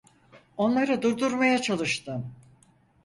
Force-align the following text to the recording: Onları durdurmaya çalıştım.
Onları 0.57 1.01
durdurmaya 1.01 1.61
çalıştım. 1.61 2.33